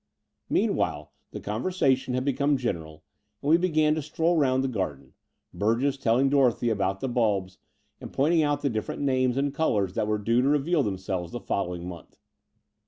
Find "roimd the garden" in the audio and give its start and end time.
4.35-5.13